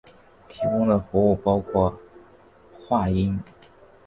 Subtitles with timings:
[0.47, 1.95] 提供的服务包括
[2.89, 3.39] 话音。